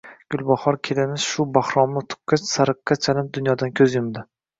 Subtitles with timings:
[0.35, 4.25] Gulbahor kelinimiz shu Bahromni tuqqach, sariqqa chalinib dunyodan ko`z yumdi